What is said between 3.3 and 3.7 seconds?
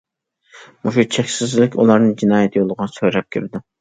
كىرىدۇ.